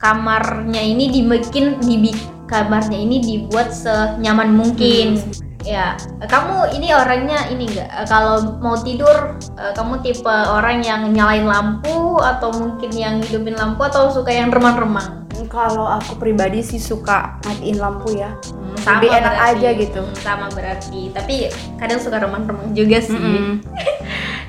kamarnya 0.00 0.82
ini 0.82 1.12
dibikin 1.12 1.78
di 1.78 2.10
kamarnya 2.48 2.98
ini 2.98 3.20
dibuat 3.20 3.70
senyaman 3.70 4.56
mungkin. 4.56 5.20
Ya, 5.62 5.94
kamu 6.26 6.74
ini 6.74 6.90
orangnya 6.90 7.46
ini 7.46 7.70
enggak 7.70 8.10
kalau 8.10 8.58
mau 8.58 8.74
tidur 8.82 9.38
eh, 9.54 9.72
kamu 9.78 10.02
tipe 10.02 10.26
orang 10.26 10.82
yang 10.82 11.06
nyalain 11.14 11.46
lampu 11.46 12.18
atau 12.18 12.50
mungkin 12.50 12.90
yang 12.90 13.22
hidupin 13.22 13.54
lampu 13.54 13.86
atau 13.86 14.10
suka 14.10 14.34
yang 14.34 14.50
remang-remang? 14.50 15.22
Kalau 15.46 15.84
aku 15.86 16.18
pribadi 16.18 16.64
sih 16.64 16.82
suka 16.82 17.38
matiin 17.46 17.78
lampu 17.78 18.16
ya. 18.16 18.34
Hmm, 18.50 18.74
Lebih 18.98 19.10
enak 19.22 19.36
aja 19.54 19.68
gitu. 19.76 20.02
Hmm, 20.02 20.16
sama 20.18 20.46
berarti 20.50 21.12
tapi 21.14 21.46
kadang 21.78 22.00
suka 22.02 22.18
remang-remang 22.18 22.74
juga 22.74 22.98
sih 22.98 23.14
Mm-mm. 23.14 23.62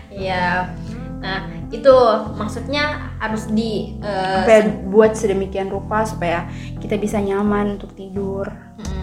Iya 0.09 0.69
nah 1.23 1.39
itu 1.71 1.95
maksudnya 2.35 3.15
harus 3.17 3.47
di 3.49 3.97
eh, 4.03 4.43
Sampai 4.43 4.59
buat 4.91 5.15
sedemikian 5.15 5.71
rupa 5.71 6.03
supaya 6.05 6.45
kita 6.81 6.97
bisa 6.97 7.17
nyaman 7.21 7.77
untuk 7.79 7.93
tidur. 7.95 8.45
Hmm, 8.81 9.02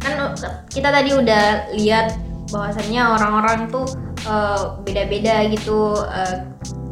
kan 0.00 0.32
kita 0.66 0.88
tadi 0.88 1.10
udah 1.12 1.44
lihat 1.74 2.16
bahwasannya 2.48 3.02
orang-orang 3.04 3.68
tuh 3.68 3.86
eh, 4.22 4.60
beda-beda 4.82 5.46
gitu 5.48 5.94
eh, 6.02 6.44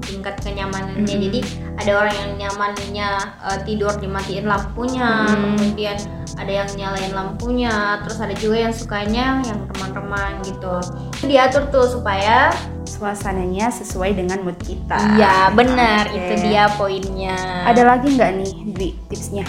tingkat 0.05 0.41
kenyamanannya 0.41 1.05
Mm. 1.05 1.23
jadi 1.29 1.41
ada 1.79 1.93
orang 2.01 2.15
yang 2.17 2.33
nyamannya 2.39 3.11
eh, 3.45 3.59
tidur 3.65 3.93
dimatiin 3.95 4.45
lampunya 4.45 5.27
Mm. 5.27 5.57
kemudian 5.57 5.97
ada 6.37 6.53
yang 6.55 6.69
nyalain 6.73 7.13
lampunya 7.13 7.75
terus 8.03 8.19
ada 8.19 8.33
juga 8.33 8.57
yang 8.63 8.75
sukanya 8.75 9.41
yang 9.43 9.59
remang-remang 9.69 10.39
gitu 10.45 10.75
Itu 11.19 11.25
diatur 11.27 11.63
tuh 11.69 11.87
supaya 11.91 12.53
Suasananya 12.89 13.69
sesuai 13.69 14.17
dengan 14.17 14.41
mood 14.41 14.57
kita. 14.59 14.97
iya 15.15 15.53
benar 15.53 16.09
Oke. 16.09 16.17
itu 16.17 16.35
dia 16.49 16.73
poinnya 16.73 17.37
Ada 17.69 17.83
lagi 17.85 18.17
nggak 18.17 18.31
nih 18.39 18.53
Dwi 18.73 18.89
tipsnya? 19.07 19.45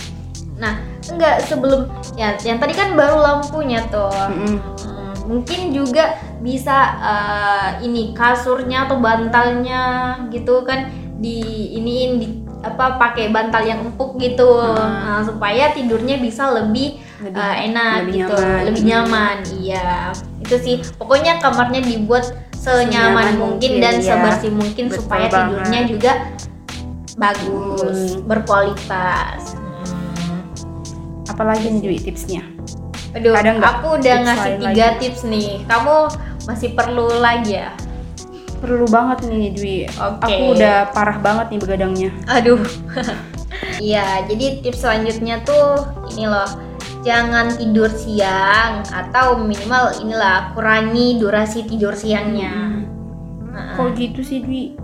Nah 0.59 0.75
enggak 1.07 1.39
sebelum 1.41 1.87
ya 2.13 2.35
yang 2.39 2.59
tadi 2.59 2.75
kan 2.75 2.93
baru 2.93 3.17
lampunya 3.17 3.79
tuh 3.87 4.11
Mm-mm. 4.11 4.59
Hmm, 4.59 5.15
mungkin 5.25 5.71
juga 5.71 6.19
bisa 6.39 6.77
eh, 6.99 7.67
ini 7.81 8.11
kasurnya 8.11 8.85
atau 8.85 8.99
bantalnya 8.99 9.81
gitu 10.27 10.61
kan 10.61 10.91
di 11.15 11.39
iniin 11.73 12.11
di 12.15 12.27
apa 12.59 12.99
pakai 12.99 13.31
bantal 13.31 13.63
yang 13.63 13.79
empuk 13.81 14.19
gitu 14.19 14.59
Nah, 14.59 15.23
supaya 15.23 15.71
tidurnya 15.71 16.19
bisa 16.19 16.51
lebih, 16.51 16.99
Lebih- 17.17 17.39
eh, 17.39 17.55
enak 17.65 17.93
lebih 18.03 18.13
gitu 18.19 18.35
nyaman. 18.35 18.59
lebih 18.67 18.83
nyaman 18.83 19.37
iya 19.57 20.11
itu 20.39 20.55
sih 20.57 20.75
pokoknya 20.95 21.39
kamarnya 21.39 21.79
dibuat 21.79 22.35
senyaman 22.51 22.83
Senyaman 22.83 23.27
mungkin, 23.39 23.71
mungkin, 23.71 23.71
dan 23.79 23.95
ya. 23.95 24.11
sebersih 24.11 24.51
mungkin 24.51 24.85
Betul 24.87 24.97
supaya 24.99 25.25
banget. 25.25 25.39
tidurnya 25.39 25.81
juga 25.87 26.11
bagus 27.15 28.15
Hmm. 28.15 28.27
berkualitas 28.27 29.39
Hmm. 29.45 29.48
Apalagi 31.39 31.71
nih 31.71 31.81
Dwi 31.87 31.97
tipsnya? 32.03 32.43
Aduh, 33.15 33.31
Ada 33.31 33.55
aku 33.63 33.95
udah 33.95 34.15
tips 34.19 34.25
ngasih 34.27 34.53
tiga 34.59 34.67
lagi? 34.91 34.99
tips 34.99 35.21
nih. 35.23 35.49
Kamu 35.71 35.95
masih 36.51 36.69
perlu 36.75 37.07
lagi 37.23 37.63
ya? 37.63 37.71
Perlu 38.59 38.83
banget 38.91 39.23
nih 39.23 39.55
Dwi. 39.55 39.77
Oke. 39.87 40.27
Aku 40.27 40.43
udah 40.59 40.91
parah 40.91 41.15
banget 41.23 41.55
nih 41.55 41.59
begadangnya. 41.63 42.11
Aduh. 42.27 42.59
Iya, 43.79 44.27
jadi 44.27 44.59
tips 44.59 44.83
selanjutnya 44.83 45.39
tuh 45.47 45.87
ini 46.11 46.27
loh. 46.27 46.47
Jangan 47.07 47.55
tidur 47.55 47.87
siang 47.87 48.83
atau 48.91 49.39
minimal 49.39 49.95
inilah 50.03 50.51
kurangi 50.51 51.15
durasi 51.15 51.63
tidur 51.63 51.95
siangnya. 51.95 52.83
Nah, 53.47 53.79
Kok 53.79 53.95
gitu 53.95 54.19
sih 54.19 54.43
Dwi? 54.43 54.75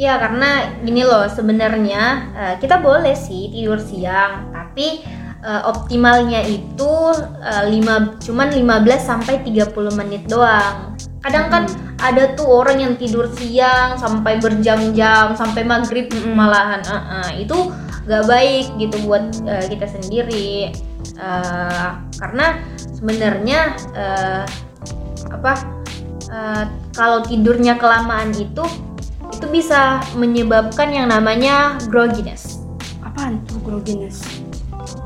Ya 0.00 0.16
karena 0.16 0.80
gini 0.80 1.04
loh 1.04 1.28
sebenarnya 1.28 2.32
eh, 2.36 2.54
kita 2.56 2.80
boleh 2.80 3.12
sih 3.12 3.52
tidur 3.52 3.76
siang, 3.80 4.48
tapi 4.48 5.04
eh, 5.46 5.62
optimalnya 5.62 6.42
itu 6.42 6.92
eh, 7.38 7.64
lima 7.70 8.18
cuman 8.18 8.50
15 8.50 8.98
sampai 8.98 9.46
30 9.46 9.70
menit 9.94 10.26
doang. 10.26 10.98
Kadang 11.22 11.46
kan 11.48 11.64
ada 12.02 12.34
tuh 12.34 12.46
orang 12.46 12.82
yang 12.82 12.94
tidur 12.98 13.30
siang 13.38 13.94
sampai 13.96 14.42
berjam-jam 14.42 15.38
sampai 15.38 15.62
maghrib 15.62 16.10
Mm-mm. 16.10 16.34
malahan 16.34 16.82
Eh, 16.82 16.92
eh, 16.92 17.30
itu 17.46 17.70
gak 18.06 18.26
baik 18.26 18.66
gitu 18.78 18.96
buat 19.06 19.24
eh, 19.46 19.66
kita 19.70 19.86
sendiri 19.86 20.70
Eh, 21.16 21.90
karena 22.20 22.60
sebenarnya 22.92 23.60
eh, 23.96 24.44
apa 25.32 25.52
eh, 26.28 26.64
kalau 26.92 27.24
tidurnya 27.24 27.80
kelamaan 27.80 28.36
itu 28.36 28.64
itu 29.32 29.46
bisa 29.48 30.00
menyebabkan 30.12 30.92
yang 30.92 31.08
namanya 31.08 31.80
grogginess. 31.88 32.60
Apaan 33.00 33.40
tuh 33.48 33.60
grogginess? 33.64 34.45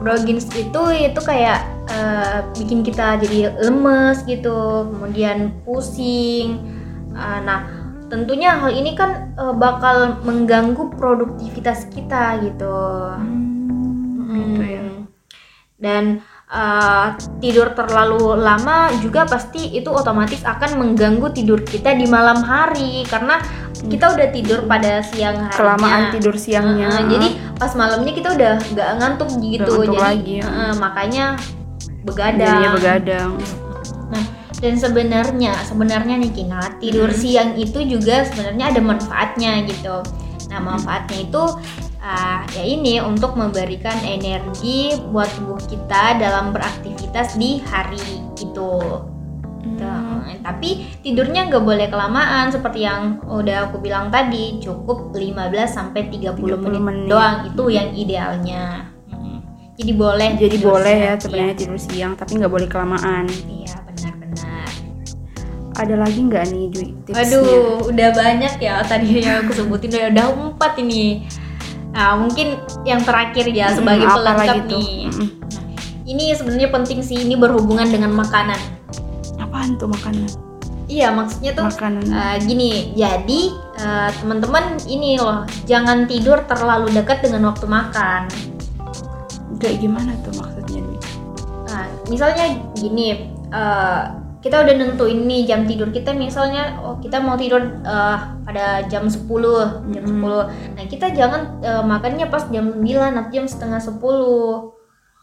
Grogginess 0.00 0.48
itu 0.56 0.82
itu 0.96 1.20
kayak 1.20 1.60
eh, 1.92 2.38
bikin 2.56 2.80
kita 2.80 3.20
jadi 3.20 3.52
lemes 3.60 4.24
gitu, 4.24 4.88
kemudian 4.88 5.52
pusing. 5.68 6.56
Eh, 7.12 7.40
nah, 7.44 7.68
tentunya 8.08 8.56
hal 8.56 8.72
ini 8.72 8.96
kan 8.96 9.36
eh, 9.36 9.54
bakal 9.54 10.18
mengganggu 10.24 10.88
produktivitas 10.96 11.86
kita 11.92 12.40
gitu. 12.40 12.76
Hmm, 13.20 14.34
gitu 14.34 14.62
ya. 14.64 14.82
Hmm. 14.82 15.00
Dan 15.80 16.04
uh, 16.50 17.16
tidur 17.38 17.72
terlalu 17.72 18.36
lama 18.36 18.90
juga 18.98 19.24
pasti 19.24 19.78
itu 19.78 19.88
otomatis 19.88 20.42
akan 20.42 20.76
mengganggu 20.76 21.30
tidur 21.32 21.62
kita 21.62 21.94
di 21.94 22.10
malam 22.10 22.42
hari 22.42 23.06
karena 23.06 23.38
kita 23.88 24.12
udah 24.12 24.28
tidur 24.34 24.60
pada 24.66 25.00
siang 25.00 25.48
hari 25.48 25.56
kelamaan 25.56 26.02
tidur 26.12 26.36
siangnya 26.36 26.88
Uh, 26.90 27.06
jadi 27.06 27.28
pas 27.60 27.76
malamnya 27.76 28.16
kita 28.16 28.28
udah 28.32 28.56
nggak 28.72 28.90
ngantuk 28.96 29.28
gitu 29.44 29.60
ngantuk 29.60 29.84
jadi 29.84 29.98
lagi, 30.00 30.34
ya. 30.40 30.48
uh, 30.48 30.74
makanya 30.80 31.36
begadang. 32.08 32.40
jadinya 32.40 32.70
begadang 32.72 33.30
Nah, 34.10 34.24
dan 34.58 34.74
sebenarnya 34.74 35.54
sebenarnya 35.68 36.14
nih 36.18 36.32
Kina, 36.34 36.80
tidur 36.82 37.12
Hmm. 37.12 37.20
siang 37.20 37.50
itu 37.54 37.78
juga 37.86 38.26
sebenarnya 38.26 38.74
ada 38.74 38.80
manfaatnya 38.82 39.62
gitu. 39.70 40.02
Nah, 40.50 40.58
manfaatnya 40.58 41.30
itu 41.30 41.42
ah, 42.02 42.42
ya 42.56 42.64
ini 42.64 42.98
untuk 42.98 43.36
memberikan 43.36 43.94
energi 44.02 44.98
buat 45.12 45.28
tubuh 45.36 45.60
kita 45.68 46.18
dalam 46.18 46.50
beraktivitas 46.50 47.36
di 47.38 47.60
hari 47.70 48.00
itu. 48.40 48.72
Gitu. 49.62 49.92
Hmm. 50.20 50.44
Tapi 50.44 51.00
tidurnya 51.00 51.48
nggak 51.48 51.64
boleh 51.64 51.88
kelamaan 51.88 52.52
seperti 52.52 52.84
yang 52.84 53.16
udah 53.24 53.72
aku 53.72 53.80
bilang 53.80 54.12
tadi, 54.12 54.60
cukup 54.60 55.16
15 55.16 55.32
sampai 55.66 56.12
30, 56.12 56.36
30 56.36 56.60
menit, 56.60 56.82
menit. 56.84 57.06
doang 57.08 57.36
itu 57.48 57.62
yang 57.72 57.88
idealnya. 57.90 58.64
Jadi 59.74 59.92
boleh 59.96 60.28
jadi 60.36 60.56
tidur 60.60 60.76
boleh 60.76 60.92
ya 60.92 61.04
siang. 61.08 61.20
sebenarnya 61.24 61.54
tidur 61.56 61.78
siang 61.80 62.12
tapi 62.12 62.36
nggak 62.36 62.52
boleh 62.52 62.68
kelamaan 62.68 63.24
Iya, 63.48 63.80
benar-benar. 63.80 64.68
ada 65.72 65.94
lagi 65.96 66.20
nggak 66.20 66.44
nih 66.52 66.64
Dwi 66.68 66.86
tipsnya 67.08 67.24
Aduh, 67.24 67.88
udah 67.88 68.08
banyak 68.12 68.54
ya 68.60 68.84
tadi 68.84 69.24
yang 69.24 69.48
aku 69.48 69.56
sebutin 69.56 69.88
udah, 69.88 70.04
udah 70.12 70.26
empat 70.52 70.72
ini. 70.76 71.24
Nah, 71.90 72.12
mungkin 72.14 72.60
yang 72.84 73.00
terakhir 73.00 73.48
ya 73.48 73.72
sebagai 73.72 74.04
Mm, 74.04 74.12
apa 74.12 74.20
pelengkap 74.20 74.56
nih. 74.68 74.92
Ini 76.04 76.24
sebenarnya 76.36 76.68
penting 76.68 77.00
sih 77.00 77.24
ini 77.24 77.34
berhubungan 77.34 77.88
dengan 77.88 78.12
makanan. 78.12 78.60
Apaan 79.50 79.74
tuh 79.74 79.90
makanan 79.90 80.30
Iya, 80.90 81.14
maksudnya 81.14 81.54
tuh 81.54 81.70
makanan 81.70 82.02
eh, 82.10 82.36
gini. 82.50 82.90
Jadi 82.98 83.54
eh, 83.78 84.10
teman-teman 84.18 84.74
ini 84.90 85.22
loh, 85.22 85.46
jangan 85.62 86.10
tidur 86.10 86.42
terlalu 86.50 86.90
dekat 86.90 87.22
dengan 87.22 87.54
waktu 87.54 87.66
makan. 87.70 88.26
kayak 89.62 89.76
gimana 89.78 90.16
tuh 90.26 90.34
maksudnya 90.40 90.82
Nah, 91.70 91.86
misalnya 92.10 92.58
gini, 92.74 93.30
eh, 93.54 94.02
kita 94.42 94.66
udah 94.66 94.74
nentuin 94.74 95.28
nih 95.28 95.44
jam 95.46 95.68
tidur 95.68 95.92
kita 95.92 96.16
misalnya 96.16 96.80
oh 96.80 96.96
kita 96.98 97.20
mau 97.22 97.38
tidur 97.38 97.60
eh, 97.86 98.16
pada 98.42 98.82
jam 98.90 99.06
10, 99.06 99.94
jam 99.94 100.02
Mm. 100.02 100.26
10. 100.26 100.74
Nah, 100.74 100.84
kita 100.90 101.06
jangan 101.14 101.62
eh, 101.62 101.82
makannya 101.86 102.26
pas 102.26 102.50
jam 102.50 102.66
9 102.66 103.14
atau 103.14 103.30
jam 103.30 103.46
setengah 103.46 103.78
10. 103.78 104.74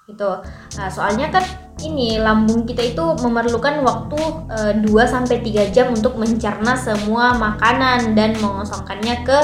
Gitu. 0.07 0.31
Nah, 0.79 0.88
soalnya 0.88 1.27
kan 1.27 1.43
ini 1.86 2.17
lambung 2.17 2.65
kita 2.65 2.81
itu 2.81 3.03
memerlukan 3.22 3.86
waktu 3.86 4.19
eh, 4.50 4.74
2 4.81 4.88
sampai 5.05 5.41
3 5.41 5.74
jam 5.75 5.93
untuk 5.93 6.17
mencerna 6.17 6.74
semua 6.74 7.38
makanan 7.38 8.17
dan 8.17 8.34
mengosongkannya 8.41 9.15
ke 9.22 9.39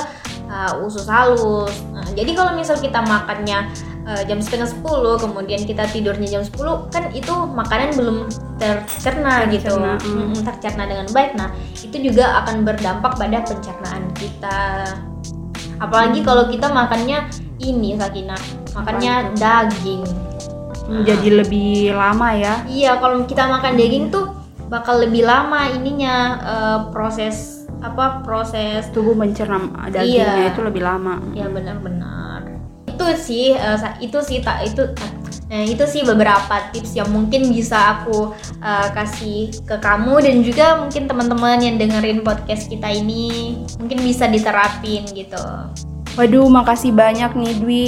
eh, 0.49 0.73
usus 0.81 1.05
halus. 1.05 1.73
Nah, 1.93 2.05
jadi 2.17 2.31
kalau 2.33 2.57
misal 2.57 2.81
kita 2.81 3.05
makannya 3.05 3.69
eh, 4.09 4.23
jam 4.25 4.41
setengah 4.41 4.69
10 4.69 5.21
kemudian 5.21 5.61
kita 5.63 5.85
tidurnya 5.93 6.39
jam 6.39 6.43
10 6.43 6.89
kan 6.89 7.13
itu 7.13 7.33
makanan 7.33 7.93
belum 7.93 8.17
tercerna 8.57 9.45
gitu. 9.53 9.77
Tercerna, 9.77 9.93
mm. 10.01 10.17
Mm, 10.33 10.41
tercerna 10.41 10.83
dengan 10.89 11.07
baik. 11.13 11.31
Nah 11.37 11.49
itu 11.77 11.97
juga 12.01 12.41
akan 12.43 12.65
berdampak 12.65 13.13
pada 13.17 13.45
pencernaan 13.45 14.09
kita. 14.17 14.61
Apalagi 15.77 16.23
kalau 16.23 16.47
kita 16.47 16.71
makannya 16.71 17.27
ini 17.59 17.95
Sakina 17.99 18.37
makannya 18.73 19.35
daging 19.37 20.22
Hmm, 20.83 21.01
jadi 21.01 21.27
lebih 21.41 21.91
lama 21.91 22.29
ya 22.31 22.53
iya 22.65 22.97
kalau 22.97 23.23
kita 23.23 23.47
makan 23.47 23.73
daging 23.73 24.07
tuh 24.07 24.35
bakal 24.67 24.97
lebih 24.97 25.23
lama 25.23 25.69
ininya 25.69 26.15
eh, 26.39 26.79
proses 26.89 27.63
apa 27.79 28.19
proses 28.19 28.87
tubuh 28.89 29.11
mencerna 29.11 29.59
dagingnya 29.85 30.47
Iya. 30.47 30.51
itu 30.51 30.61
lebih 30.61 30.81
lama 30.81 31.19
Ya 31.31 31.47
benar-benar. 31.47 32.47
Itu 32.85 33.03
sih 33.13 33.51
sa- 33.55 33.95
itu 33.97 34.15
sih 34.19 34.39
tak 34.39 34.63
itu 34.63 34.87
nah, 35.45 35.61
itu 35.61 35.83
sih 35.83 36.01
beberapa 36.01 36.63
tips 36.71 36.95
yang 36.95 37.11
mungkin 37.11 37.47
bisa 37.47 37.75
aku 37.99 38.31
eh, 38.63 38.87
kasih 38.93 39.51
ke 39.63 39.75
kamu 39.77 40.15
dan 40.19 40.35
juga 40.39 40.79
mungkin 40.79 41.03
teman-teman 41.05 41.59
yang 41.59 41.75
dengerin 41.75 42.23
podcast 42.23 42.67
kita 42.67 42.87
ini 42.87 43.59
mungkin 43.77 43.99
bisa 43.99 44.27
diterapin 44.27 45.03
gitu. 45.09 45.43
Waduh, 46.13 46.45
makasih 46.45 46.93
banyak 46.93 47.33
nih 47.33 47.53
Dwi 47.57 47.85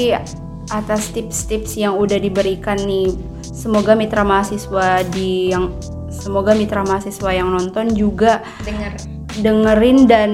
atas 0.69 1.13
tips-tips 1.13 1.75
yang 1.75 1.97
udah 1.97 2.17
diberikan 2.17 2.77
nih. 2.79 3.13
Semoga 3.41 3.93
mitra 3.93 4.21
mahasiswa 4.21 5.05
di 5.09 5.49
yang 5.49 5.73
semoga 6.09 6.53
mitra 6.53 6.81
mahasiswa 6.81 7.29
yang 7.29 7.51
nonton 7.51 7.91
juga 7.91 8.41
Dengar. 8.63 8.95
dengerin 9.39 10.05
dan 10.05 10.31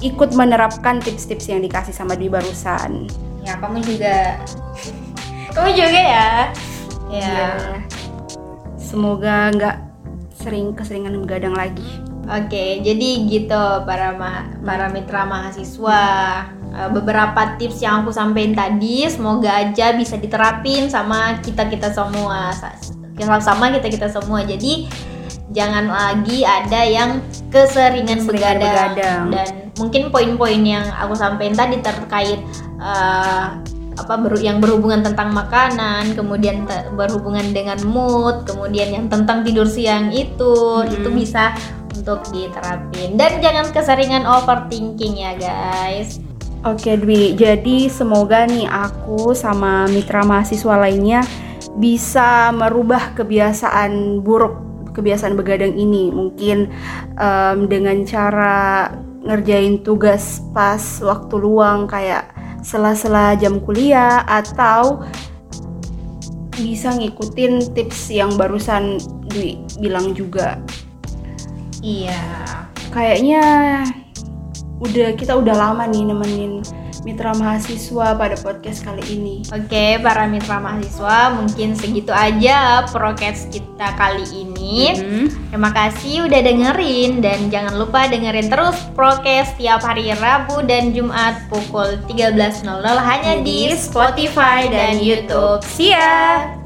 ikut 0.00 0.32
menerapkan 0.32 0.98
tips-tips 0.98 1.50
yang 1.50 1.60
dikasih 1.60 1.92
sama 1.92 2.16
Dwi 2.16 2.32
barusan. 2.32 3.10
Ya, 3.44 3.56
kamu 3.60 3.80
juga 3.84 4.40
kamu 5.54 5.70
juga 5.76 6.00
ya. 6.00 6.00
Ya. 6.00 6.28
Iya. 7.10 7.48
Semoga 8.78 9.50
nggak 9.52 9.76
sering 10.40 10.72
keseringan 10.72 11.20
begadang 11.20 11.52
lagi. 11.52 11.84
Oke, 12.30 12.78
jadi 12.80 13.08
gitu 13.26 13.62
para 13.82 14.14
ma- 14.14 14.46
para 14.62 14.86
mitra 14.88 15.26
mahasiswa. 15.26 16.02
Eh, 16.70 16.88
Beberapa 16.90 17.58
tips 17.58 17.78
yang 17.78 18.02
aku 18.02 18.10
sampaikan 18.10 18.54
tadi 18.54 19.04
semoga 19.06 19.50
aja 19.50 19.90
bisa 19.92 20.14
diterapin 20.14 20.86
sama 20.86 21.38
kita-kita 21.40 21.90
semua. 21.90 22.54
Sa- 22.54 22.78
Sama 23.42 23.68
kita 23.68 23.90
kita 23.90 24.08
semua. 24.08 24.40
Jadi 24.40 24.88
jangan 25.50 25.90
lagi 25.90 26.40
ada 26.40 26.80
yang 26.80 27.20
keseringan 27.50 28.22
Keseringan 28.22 28.56
begadang. 28.56 28.72
begadang. 28.96 29.22
Dan 29.28 29.48
mungkin 29.76 30.02
poin-poin 30.08 30.62
yang 30.62 30.86
aku 30.88 31.12
sampaikan 31.12 31.58
tadi 31.58 31.76
terkait 31.80 32.40
eh, 32.80 33.46
apa 33.92 34.14
ber- 34.16 34.40
yang 34.40 34.56
berhubungan 34.56 35.04
tentang 35.04 35.36
makanan, 35.36 36.16
kemudian 36.16 36.64
te- 36.64 36.88
berhubungan 36.96 37.52
dengan 37.52 37.76
mood, 37.84 38.48
kemudian 38.48 38.88
yang 38.88 39.06
tentang 39.06 39.44
tidur 39.44 39.68
siang 39.68 40.08
itu, 40.08 40.54
Hmm. 40.80 40.88
itu 40.88 41.08
bisa 41.12 41.52
untuk 41.92 42.24
diterapin 42.32 43.20
dan 43.20 43.44
jangan 43.44 43.68
keseringan 43.68 44.24
overthinking 44.24 45.20
ya 45.20 45.36
guys. 45.36 46.16
Oke 46.60 46.92
Dwi, 46.92 47.40
jadi 47.40 47.88
semoga 47.88 48.44
nih 48.44 48.68
aku 48.68 49.32
sama 49.32 49.88
mitra 49.88 50.28
mahasiswa 50.28 50.76
lainnya 50.76 51.24
bisa 51.80 52.52
merubah 52.52 53.16
kebiasaan 53.16 54.20
buruk, 54.20 54.60
kebiasaan 54.92 55.40
begadang 55.40 55.72
ini. 55.72 56.12
Mungkin 56.12 56.68
em, 57.16 57.58
dengan 57.64 58.04
cara 58.04 58.92
ngerjain 59.24 59.80
tugas 59.80 60.44
pas 60.52 61.00
waktu 61.00 61.34
luang 61.40 61.88
kayak 61.88 62.28
sela-sela 62.60 63.40
jam 63.40 63.56
kuliah 63.64 64.20
atau 64.28 65.00
bisa 66.60 66.92
ngikutin 66.92 67.72
tips 67.72 68.12
yang 68.12 68.36
barusan 68.36 69.00
Dwi 69.32 69.64
bilang 69.80 70.12
juga. 70.12 70.60
Iya. 71.80 72.20
Kayaknya 72.92 73.44
udah 74.80 75.12
kita 75.14 75.36
udah 75.36 75.54
lama 75.54 75.84
nih 75.84 76.08
nemenin 76.08 76.64
mitra 77.04 77.32
mahasiswa 77.36 78.16
pada 78.16 78.36
podcast 78.40 78.84
kali 78.84 79.00
ini. 79.08 79.36
Oke, 79.52 80.00
para 80.00 80.28
mitra 80.28 80.60
mahasiswa, 80.60 81.32
mungkin 81.32 81.72
segitu 81.76 82.12
aja 82.12 82.84
prokes 82.92 83.48
kita 83.48 83.96
kali 83.96 84.24
ini. 84.32 84.96
Mhm. 84.96 85.24
Terima 85.52 85.70
kasih 85.72 86.28
udah 86.28 86.40
dengerin 86.44 87.24
dan 87.24 87.48
jangan 87.48 87.74
lupa 87.80 88.06
dengerin 88.08 88.52
terus 88.52 88.76
prokes 88.92 89.56
tiap 89.56 89.80
hari 89.80 90.12
Rabu 90.12 90.60
dan 90.68 90.92
Jumat 90.92 91.40
pukul 91.48 91.96
13.00 92.08 93.00
hanya 93.00 93.40
di 93.40 93.72
Spotify 93.72 94.68
dan 94.68 95.00
YouTube. 95.00 95.64
See 95.64 95.92
ya. 95.96 96.59